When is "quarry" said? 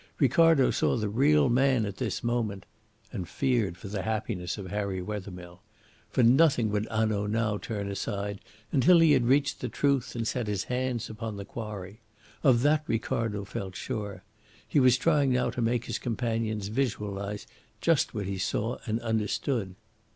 11.45-11.99